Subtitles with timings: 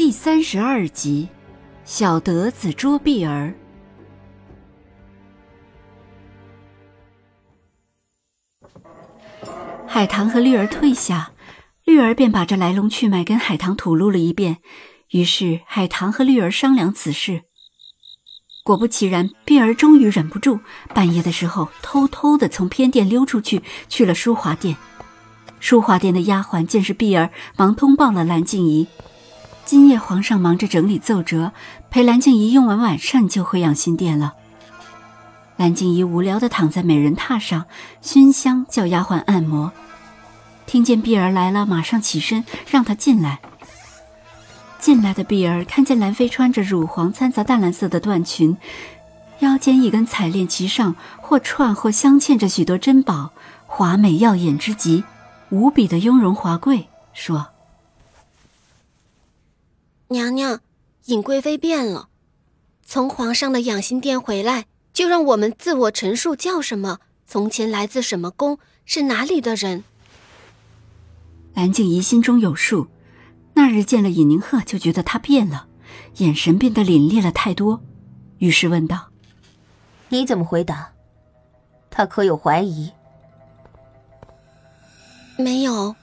[0.00, 1.28] 第三十二集，
[1.84, 3.52] 小德子捉碧儿。
[9.86, 11.32] 海棠和绿儿退下，
[11.84, 14.56] 绿儿便把这来龙去脉跟海棠吐露了一遍。
[15.10, 17.42] 于是海棠和绿儿商量此事。
[18.64, 20.60] 果不其然，碧儿终于忍不住，
[20.94, 24.78] 半夜的时候偷偷的从偏殿溜出去，去了淑华殿。
[25.58, 28.88] 淑华殿的丫鬟见是碧儿，忙通报了蓝静怡。
[29.64, 31.52] 今夜皇上忙着整理奏折，
[31.90, 34.34] 陪蓝静怡用完晚膳就回养心殿了。
[35.56, 37.66] 蓝静怡无聊的躺在美人榻上，
[38.00, 39.70] 熏香叫丫鬟按摩。
[40.66, 43.40] 听见碧儿来了，马上起身让她进来。
[44.78, 48.56] 进来的碧儿看见兰妃穿着乳黄掺杂淡蓝色的缎裙，
[49.40, 53.30] 腰间一根彩链其上或串或镶嵌着许多珍宝，
[53.66, 55.04] 华美耀眼之极，
[55.50, 57.48] 无比的雍容华贵，说。
[60.12, 60.58] 娘娘，
[61.04, 62.08] 尹贵妃变了，
[62.84, 69.84] 从皇上的养心殿回来，就让我们自我陈述叫什么，从前来自什么宫，是哪里的人。
[71.54, 72.88] 蓝静怡心中有数，
[73.54, 75.68] 那日见了尹宁鹤，就觉得他变了，
[76.16, 77.80] 眼神变得凛冽了太多，
[78.38, 79.10] 于是问道
[80.10, 80.90] ：“你怎么回答？
[81.88, 82.90] 他可有怀疑？”
[85.38, 85.94] 没有。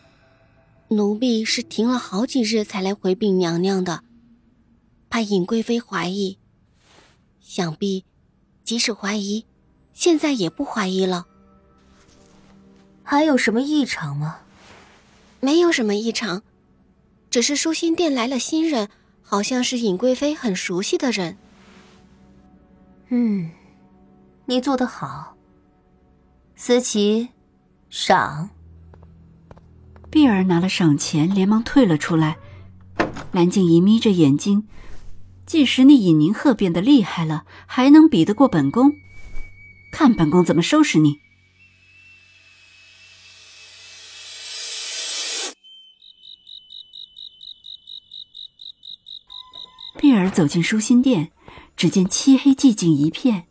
[0.90, 4.04] 奴婢是停了好几日才来回禀娘娘的，
[5.10, 6.38] 怕尹贵妃怀疑。
[7.42, 8.06] 想必，
[8.64, 9.46] 即使怀疑，
[9.94, 11.28] 现在也不怀疑了。
[13.04, 14.40] 还有什么异常吗？
[15.42, 16.42] 没有什么异常，
[17.30, 18.90] 只是舒心殿来了新人，
[19.22, 21.38] 好像是尹贵妃很熟悉的人。
[23.10, 23.52] 嗯，
[24.46, 25.36] 你做得好。
[26.56, 27.30] 思琪，
[27.90, 28.50] 赏。
[30.10, 32.38] 碧儿拿了赏钱，连忙退了出来。
[33.32, 34.68] 蓝静怡眯着眼睛，
[35.46, 38.92] 即使你尹宁鹤变得厉害了，还能比得过本宫？
[39.92, 41.20] 看本宫怎么收拾你！
[50.00, 51.32] 碧儿走进舒心殿，
[51.76, 53.48] 只见漆黑寂静一片，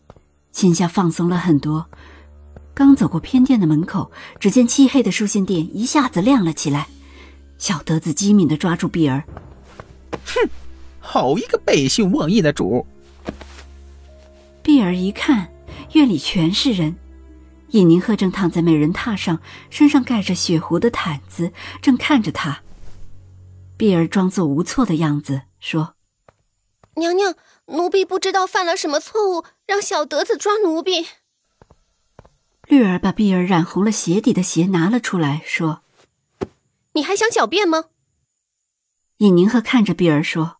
[0.52, 1.90] 心下放松了很多。
[2.76, 6.88] 刚走过偏殿的门口，只见漆黑的书信殿一下子亮了起来。
[7.56, 9.24] 小德子机敏地抓住碧儿，
[10.26, 10.50] 哼，
[11.00, 12.86] 好一个背信忘义的主！
[14.62, 15.50] 碧儿一看，
[15.94, 16.94] 院里全是人，
[17.70, 22.60] 尹宁鹤正躺在美人榻上，身上盖着血狐的毯子，正看着他。
[23.78, 25.94] 碧儿装作无措的样子说
[26.96, 27.34] ：“娘娘，
[27.68, 31.06] 奴婢不知道犯了什么错误，让小德子抓奴婢。”
[32.68, 35.82] 绿儿把碧儿染红了鞋底的鞋拿了出来，说
[36.94, 37.84] ：“你还想狡辩吗？”
[39.18, 40.56] 尹宁鹤看着碧儿说：“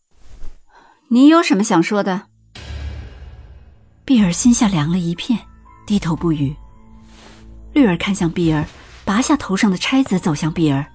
[1.09, 2.27] 你有什么想说的？”
[4.05, 5.37] 碧儿心下凉了一片，
[5.85, 6.55] 低头不语。
[7.73, 8.65] 绿儿看向碧儿，
[9.03, 10.85] 拔下头上的钗子，走向碧儿。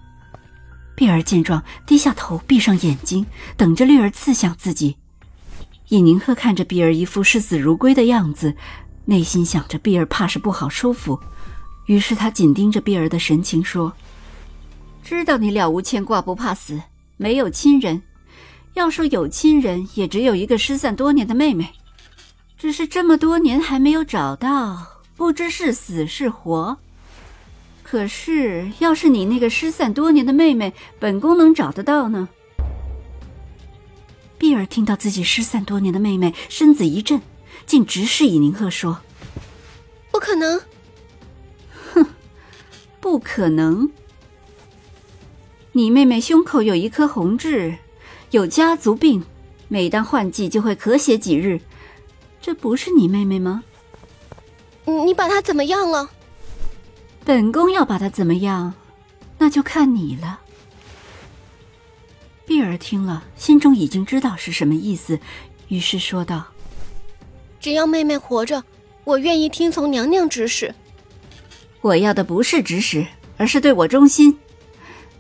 [0.97, 3.27] 碧儿见状，低下头，闭上眼睛，
[3.59, 4.97] 等着绿儿刺向自己。
[5.89, 8.57] 尹宁鹤看着碧儿一副视死如归的样子。
[9.05, 11.19] 内心想着碧儿怕是不好收服，
[11.87, 13.93] 于是他紧盯着碧儿的神情说
[15.03, 16.81] ：“知道你了无牵挂，不怕死，
[17.17, 18.03] 没有亲人。
[18.75, 21.71] 要说有亲人，也只有一个失散多年的妹妹，
[22.57, 26.79] 只是这么多年还没有找到，不知是死是活。
[27.83, 32.29] 可是要是你那个失散多年的妹妹，本宫能找得到呢？”
[34.39, 37.21] 碧儿听到自己失散多年的妹妹，身子一震。
[37.67, 39.01] 竟直视尹宁鹤说
[40.11, 40.61] ：“不可能！
[41.95, 42.07] 哼，
[43.01, 43.91] 不可能！
[45.73, 47.79] 你妹妹胸口有一颗红痣，
[48.31, 49.25] 有家族病，
[49.69, 51.61] 每当换季就会咳血几日。
[52.41, 53.63] 这不是你妹妹吗？
[54.85, 56.11] 你把她怎么样了？
[57.25, 58.75] 本宫要把她怎么样，
[59.39, 60.41] 那就看你了。”
[62.45, 65.19] 碧儿听了，心中已经知道是什么意思，
[65.69, 66.52] 于是说道。
[67.63, 68.65] 只要妹妹活着，
[69.05, 70.75] 我愿意听从娘娘指使。
[71.81, 73.07] 我要的不是指使，
[73.37, 74.37] 而是对我忠心。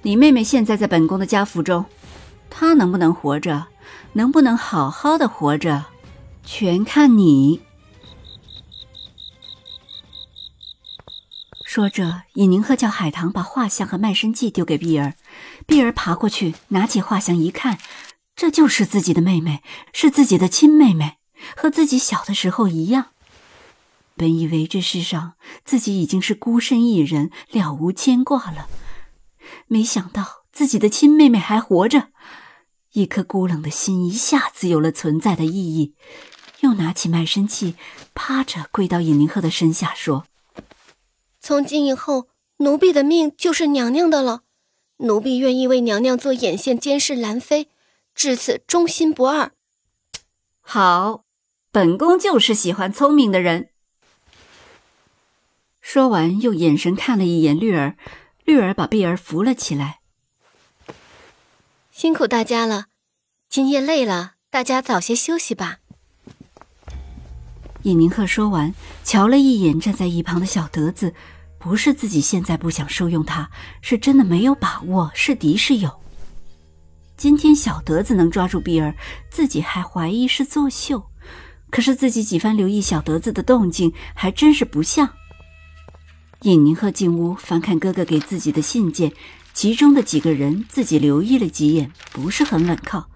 [0.02, 1.84] 你妹妹现在在本宫的家府中，
[2.50, 3.68] 她能不能活着，
[4.14, 5.84] 能不能好好的活着，
[6.44, 7.60] 全看你。
[11.64, 15.14] 说着，尹宁鹤叫海棠把画像和卖身契丢给碧儿。
[15.64, 17.78] 碧儿爬过去，拿起画像一看，
[18.34, 19.62] 这就是自己的妹妹，
[19.92, 21.18] 是自己的亲妹妹，
[21.56, 23.08] 和自己小的时候一样。
[24.16, 25.34] 本以为这世上
[25.64, 28.68] 自己已经是孤身一人，了无牵挂了，
[29.66, 32.08] 没想到自己的亲妹妹还活着，
[32.92, 35.94] 一颗孤冷的心一下子有了存在的意义。
[36.60, 37.74] 又拿起卖身契，
[38.14, 40.26] 趴着跪到尹宁鹤的身下，说。
[41.40, 42.28] 从今以后，
[42.58, 44.42] 奴婢的命就是娘娘的了。
[44.98, 47.68] 奴婢愿意为娘娘做眼线监视兰妃，
[48.14, 49.50] 至此忠心不二。
[50.60, 51.21] 好，
[51.74, 53.70] 本宫就是喜欢聪明的人。
[55.80, 57.96] 说完，又眼神看了一眼绿儿，
[58.44, 60.00] 绿儿把碧儿扶了起来。
[61.90, 62.88] 辛苦大家了，
[63.48, 65.78] 今夜累了，大家早些休息吧。
[67.84, 71.14] 尹宁鹤说完，瞧了一眼站在一旁的小德子，
[71.58, 75.90] 不是自己现在不想收用他，是真的没有把握，是敌是友。
[77.16, 78.94] 今天小德子能抓住碧儿，
[79.30, 81.06] 自己还怀疑是作秀，
[81.72, 85.08] 可是自己几番留意小德子的动静，还真是不像。
[86.42, 89.10] 尹宁鹤进屋翻看哥哥给自己的信件，
[89.54, 93.08] 其中的几个人自己留意了几眼，不是很稳靠。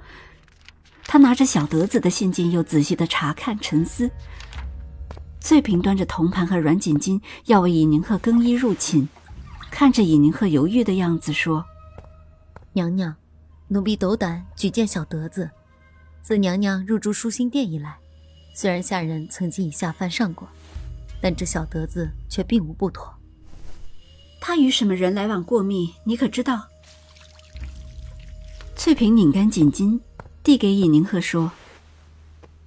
[1.04, 4.10] 他拿着小德子的信件，又仔细的查看，沉思。
[5.38, 9.06] 翠萍端着铜盘和软锦巾，要为尹宁鹤更衣入寝。
[9.70, 11.62] 看着尹宁鹤犹豫的样子，说
[12.72, 13.14] ：“娘娘，
[13.68, 15.50] 奴婢斗胆举荐小德子。
[16.22, 17.96] 自娘娘入住舒心殿以来，
[18.58, 20.48] 虽然下人曾经以下犯上过，
[21.20, 23.14] 但这小德子却并无不妥。
[24.40, 25.92] 他与什么人来往过密？
[26.04, 26.66] 你可知道？”
[28.74, 30.00] 翠萍拧干锦巾，
[30.42, 31.52] 递给尹宁鹤说：“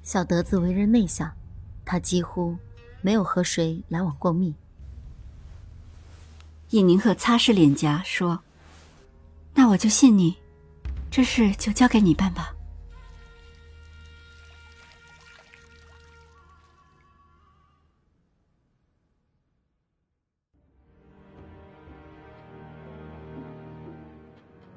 [0.03, 1.31] 小德子为人内向，
[1.83, 2.55] 他几乎……”
[3.01, 4.53] 没有和谁来往过密。
[6.71, 8.41] 尹宁鹤擦拭脸颊说
[9.55, 10.35] ：“那我就信你，
[11.09, 12.53] 这事就交给你办吧。”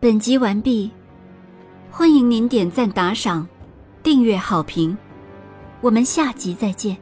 [0.02, 0.90] 本集完毕，
[1.88, 3.46] 欢迎您点赞、打赏、
[4.02, 4.98] 订阅、好评，
[5.80, 6.96] 我们下集再见。